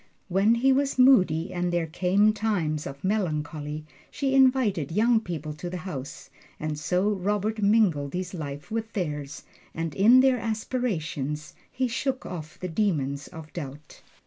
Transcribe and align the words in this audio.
When 0.29 0.55
he 0.55 0.73
was 0.73 0.97
moody 0.97 1.53
and 1.53 1.71
there 1.71 1.85
came 1.85 2.33
times 2.33 2.87
of 2.87 3.03
melancholy, 3.03 3.85
she 4.09 4.33
invited 4.33 4.91
young 4.91 5.19
people 5.19 5.53
to 5.53 5.69
the 5.69 5.77
house; 5.85 6.31
and 6.59 6.75
so 6.79 7.11
Robert 7.11 7.61
mingled 7.61 8.15
his 8.15 8.33
life 8.33 8.71
with 8.71 8.93
theirs, 8.93 9.43
and 9.75 9.93
in 9.93 10.21
their 10.21 10.39
aspirations 10.39 11.53
he 11.71 11.87
shook 11.87 12.25
off 12.25 12.59
the 12.59 12.67
demons 12.67 13.27
of 13.27 13.53
doubt. 13.53 14.01